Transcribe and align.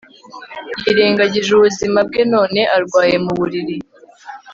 Yirengagije 0.83 1.49
ubuzima 1.57 1.99
bwe 2.07 2.21
none 2.33 2.61
arwaye 2.75 3.15
mu 3.25 3.31
buriri 3.39 3.77